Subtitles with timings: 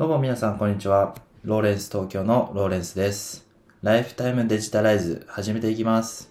[0.00, 1.14] どうも皆さんこんにちは。
[1.44, 3.46] ローレンス東京のローレンスです。
[3.82, 6.30] ライフタイムデジタライズ始めていきます。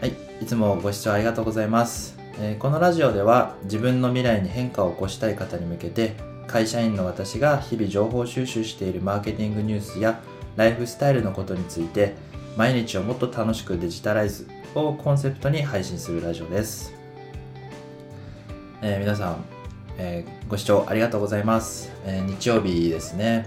[0.00, 2.18] はい、いつもご視聴ありがとうございます。
[2.40, 6.16] えーこのラジオでは自分の未来に変化を起こしたい方に向けて
[6.46, 10.22] 会社員の私が日々情報収集しているマーケティングニュースや
[10.56, 12.14] ライフスタイルのことについて
[12.56, 16.94] 毎日をもっと楽しくデジタライズをコンセプトに配信するラジオです。
[18.80, 19.55] えー皆さん、
[19.98, 23.46] えーご視聴ありがとうございます、えー日曜日ですね。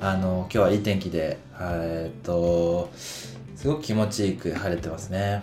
[0.00, 5.42] あの今日はいい天気でえっとすごく気持ちいいく晴れてますね。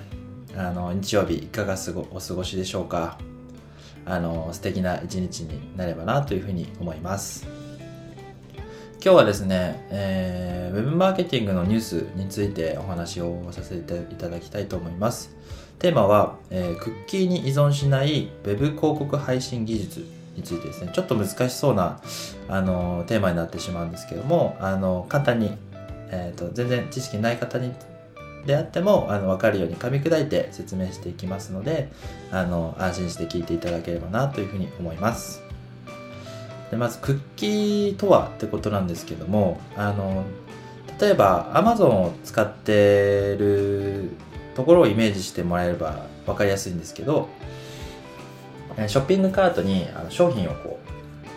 [0.55, 3.17] あの日曜日いかがすごお過ごしでしょうか。
[4.05, 7.47] あの素敵な一日になればなというふうに思います。
[9.03, 15.35] 今日はですね、えーウェブマーケティングのニュースについてお話をさせていただきたいと思います。
[15.79, 20.22] テーマは、えークッキーに依存しないウェブ広告配信技術。
[20.35, 20.91] についてですね。
[20.93, 21.99] ちょっと難しそうな
[22.47, 25.57] あのテーマになってしまうんですけどもあの簡単に、
[26.09, 27.73] えーと全然知識ない方に
[28.45, 31.91] であってもあの分かるように噛み砕いて説明していきますので
[32.31, 35.41] あの安心して聞いていただければなというふうに思います。
[36.71, 40.23] でまずクッキーとはってことなんですけどもあの
[40.99, 44.09] 例えば Amazon を使ってる
[44.55, 47.29] ところをイメージしてもらえれば分かりやすいんですけど
[48.87, 50.79] ショッピングカートに商品をこ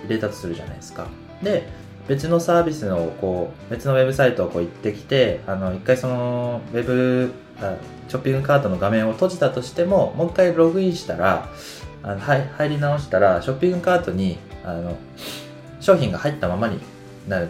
[0.03, 1.07] う入れたとするじゃないですか。
[1.43, 1.69] で
[2.09, 7.33] 別のサービスのこう別のウェブサイトをこう行ってきてあの一回そのウェブ
[8.09, 11.49] ショッピングカートの画面を閉じたとしてももう一回ログインしたら
[12.03, 14.97] あのはい入り直したらショッピングカートにあの
[15.81, 16.81] 商品が入ったままに
[17.27, 17.49] なる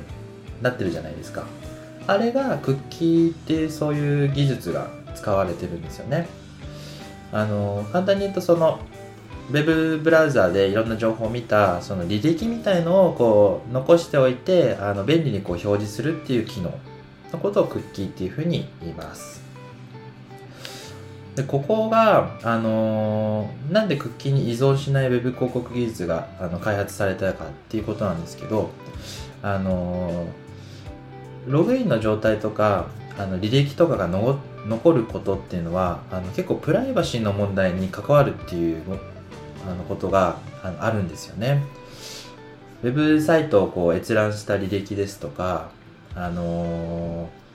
[0.62, 1.44] なってるじゃないですか。
[2.06, 6.28] あれがクッキーってそういう技術が使われてるんですよね。
[7.32, 8.78] あの簡単に言うとその
[9.48, 16.72] ウェブブラウザーでいろんな情報を見たその履歴みたいのをこう残しておいてあの便利にこう表示するっていう機能
[17.32, 19.44] のことをクッキーっていうふうに言います。
[21.36, 28.70] でここが、あのーなんでクッキーに依存しないウェブ広告技術があの開発されたかっていうことなんですけど、
[29.42, 30.46] あのー
[31.46, 32.86] ログインの状態とか
[33.18, 38.82] あの履歴とかがの残ることっていうのはあの結構プライバシーの問題に関わるっていう
[39.68, 41.62] あのことがあのあるんですよね。
[42.82, 45.70] ウェブサイトをこう閲覧した履歴ですとか、
[46.14, 47.46] あのー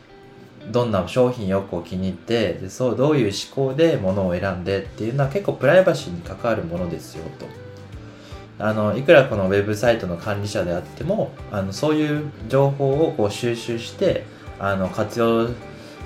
[0.69, 7.47] どんな商品をこう気に入ってでそうどういう思考で物を選んでっていうのは結構プライバシーに関わるものですよと。
[8.63, 14.23] あのいくらこのウェブサイトの管理者であってもあのそういう情報をこう収集して
[14.59, 15.49] あの活用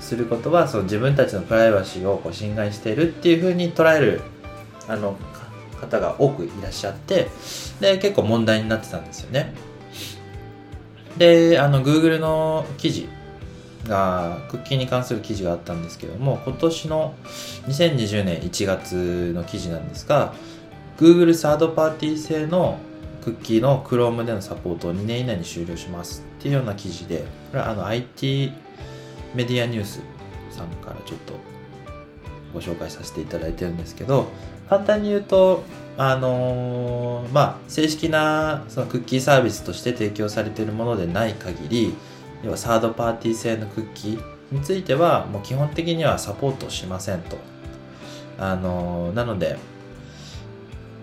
[0.00, 4.22] することはその自分たちのプライバシーをこう侵害しているっていうふうに捉える
[4.88, 5.16] あの
[5.80, 7.28] 方が多くいらっしゃって
[7.80, 9.54] で結構問題になってたんですよね。
[11.16, 13.08] であの Google の記事
[13.88, 17.14] がクッキーに関する記事があったんですけども今年の
[17.68, 20.34] 2020年1月の記事なんですが
[20.98, 22.78] Google サードパーティー製の
[23.22, 28.52] クッキーの Chrome でのサポートを2年以内に終了しますっていうような記事でこれはあの IT
[29.34, 30.00] メディアニュース
[30.50, 31.55] さんからちょっと
[32.56, 34.28] ご紹介させていただいてるんですけど
[34.70, 35.62] 簡単に言うと
[35.98, 41.94] あのーまあ正式なそのクッキーサービスとして提供されているものでない限り
[42.42, 47.36] 要はサードパーティー製のクッキーについてはもう基本的にはサポートしませんと。
[48.38, 49.58] あのーなので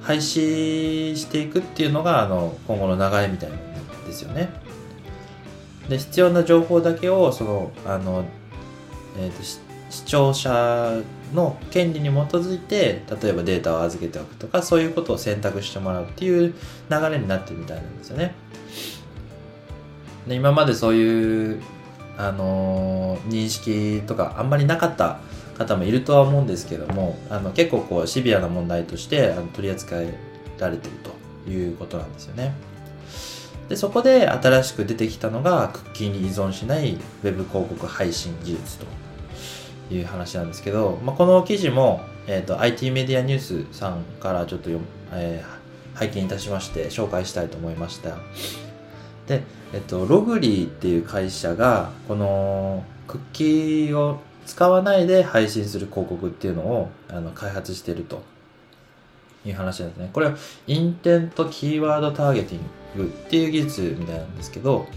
[0.01, 4.49] 廃止していくっていうのがあの今後の流れみたいなんですよね。
[5.87, 8.25] で必要な情報だけをそのあの、
[9.17, 9.59] えーとし
[9.93, 11.01] 視聴者
[11.35, 16.53] の権利に基づいて例えばデータを預けておくとかそういうことを選択してもらうっていう
[16.89, 18.33] 流れになってるみたいなんですよね。
[20.27, 21.61] で今までそういう、
[22.17, 25.19] あのー認識とかあんまりなかった
[25.57, 30.17] 方もいるとは思うんですけどもあの結構こうシビアな問題としてあの取り扱え
[30.59, 30.95] られてる
[31.45, 32.53] ということなんですよね。
[33.69, 38.85] でそこで新しく出てきたのがクッキーに依存しないウェブ広告配信技術と。
[39.91, 43.39] いう話なんですけど、まあ、この記事も、えー、と IT メディアニュー
[43.71, 44.69] スさんからちょっと、
[45.11, 45.63] えー
[45.95, 48.17] 拝見いたしまして紹介したいと思いました
[49.27, 49.43] で、
[49.73, 58.23] えっと、ログリーっていう会社がこのクッキーを使わないで配信する広告っていうのをあの開発してると
[59.45, 60.09] いう話なんですね。
[60.11, 60.35] これは
[60.67, 62.61] インテントキーワードターゲティン
[62.97, 64.87] グっていう技術みたいなんですけど、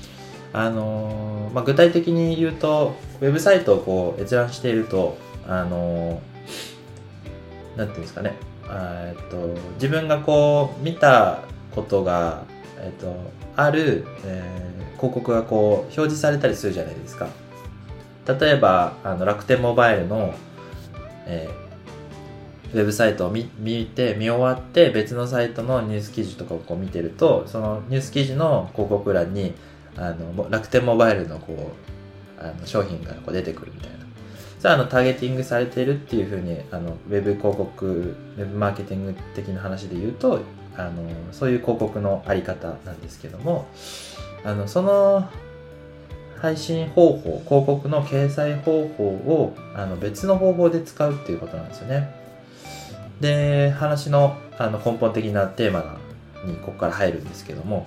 [0.56, 6.36] あのまあ、具体的に言うと、ウェブサイトをこう閲覧していると、あのー
[7.84, 8.32] ていうんですかね、
[8.70, 11.42] えっと、自分がこう見た
[11.74, 12.44] ことが、
[12.78, 13.14] えっと、
[13.54, 17.28] ある、えー、広告がこう表示されたりするじゃないですか。
[18.26, 20.34] 例えばあの楽天モバイルの、
[21.26, 29.54] えー、ウェブサイトを見見て見終わって別のサイトのニュース記事とかをこう見てるとそのニュース記事の広告欄に
[29.96, 31.72] あの楽天モバイルのこ
[32.38, 33.96] うあの商品がこう出てくるみたいな。
[34.58, 40.40] それはあのターゲティングされているっていうふうにあのウェブ広告ウェブマーケティング的な話で言うと
[40.76, 40.92] あの
[41.32, 43.66] そういう広告のあり方なんですけども
[44.44, 45.28] あのその
[46.40, 52.14] 配信方法広告の掲載方法をあの別の方法で使うっていうことなんですよね。
[53.20, 55.98] で話のあの根本的なテーマ
[56.44, 57.86] にここから入るんですけども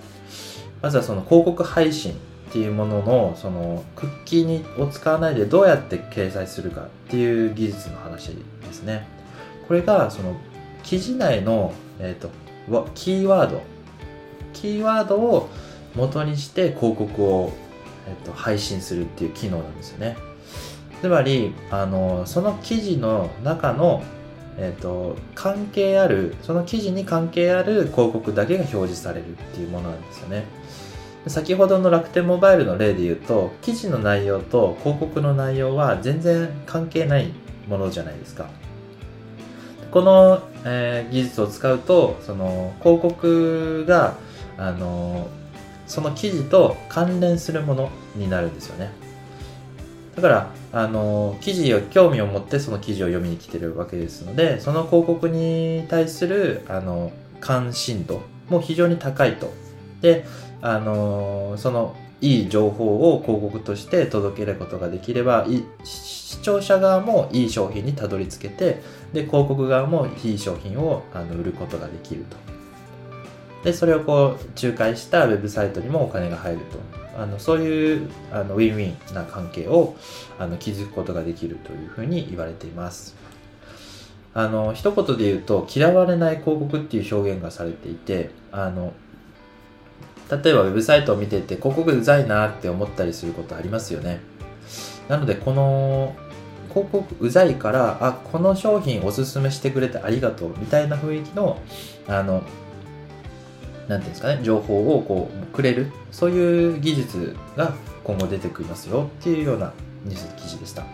[0.82, 9.06] まずはその広告配信っていうもののそのクッキーにを使わないでどうやって掲載するかっていう技術の話ですね。
[9.68, 10.34] これがその
[10.82, 12.30] 記事内の、えーと、
[12.94, 13.62] キーワード。
[14.52, 15.48] キーワードを
[15.94, 17.52] 元にして広告を、
[18.08, 20.16] えーと、配信するっていう機能なんですよね。
[21.00, 24.02] つまりあのその記事の中の
[24.62, 30.44] えーと関係あるその記事に関係ある広告だけが表示されるっていうものなんですよね。
[31.26, 37.32] 先ほどの楽天モバイルの例で言うと記事の内容と広告の内容は全然関係ない
[37.68, 38.46] ものじゃないですか。
[39.90, 44.14] この、えー、技術を使うとその広告が
[44.56, 45.28] あの
[45.86, 48.90] その記事と関連するものになるんですよね。
[50.16, 59.52] だからあの記事を興味を持ってその記事を読みに来てるわけですのでその広告に対するあの関心度も非常に高いと。
[60.00, 60.24] で
[60.62, 65.46] あのそのいい情報を広告として届けることができれば
[65.84, 68.82] 視聴者側もいい商品にたどり着けて
[69.14, 72.36] で広告側もいい商品をあの売ることができると。
[73.64, 76.99] でそれをこう仲介したウェブサイトにもお金が入ると。
[77.20, 79.94] あのそういうあのウィンウィンな関係を
[80.38, 83.14] あの築くことができるというふうに言われています。
[84.32, 88.94] あの一言で言うと嫌われない広告っていう表現がされていてあの
[90.30, 94.20] 例えばウェブサイトを見てて広告うざいなって思ったりすることありますよね。
[95.08, 96.16] なのでこの
[96.70, 101.60] 広告うざいからあこの商品おすすめしてくれてありがとうみたいな雰囲気の
[102.08, 102.44] あの
[103.98, 109.72] ていうんですかね情報をこうくれるそういう技術が今後出てきますよっていうような
[110.04, 110.84] ニュース記事でした。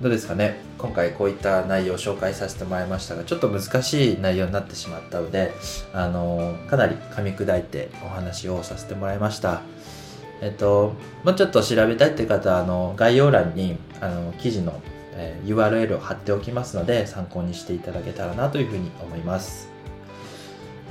[0.00, 0.58] どうですかね？
[0.78, 5.52] 今回こういった内容を紹介させてもらいましたがちょっと難しい内容になってしまったので
[5.92, 9.60] あのかなり噛み砕いてお話をさせてもらいました。
[10.40, 14.80] えっともうちょっと調べたいって方はあの概要欄にあの記事の、
[15.44, 19.68] URL を貼っておきますので参考にしていただけたらなというふうに思います。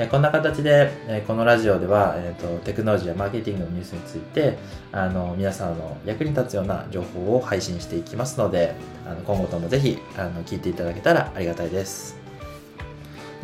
[0.01, 4.57] えこんな形で、えこのラジオでは、えーと、テクノロジーやマーケティングのニュースについて
[4.93, 8.75] あの皆さんの役に立つような情報を配信していきますので
[9.05, 12.17] あの今後ともぜひあの聞いていただけたらありがたいです。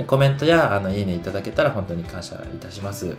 [0.08, 3.18] コメントやあのいいねいただけたら本当に感謝いたします。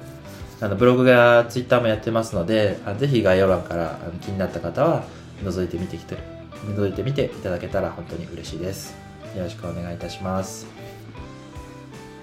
[0.63, 5.05] あのブログやツイッターもやってますのであぜひ概要欄からあの気になった方は
[5.45, 6.17] 覗いてみてきて
[6.65, 8.97] 覗いてみていただけたら本当に嬉しいです。
[9.37, 10.96] よろしくお願いいたします。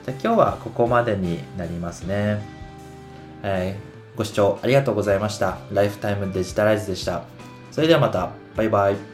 [0.05, 2.41] じゃ今日はここまでになりますね。
[3.41, 5.59] えー、ご視聴ありがとうございました。
[5.71, 7.23] ライフタイムデジタライズでした。
[7.71, 8.31] それではまた。
[8.55, 9.12] バイバイ。